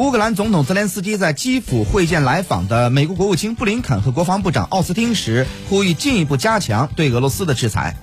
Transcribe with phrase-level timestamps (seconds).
[0.00, 7.94] 乌克兰总统泽连斯基在基辅会见来访的美国国务卿布林肯和国防部长奥斯汀时呼吁进一步加强对俄罗斯的制裁。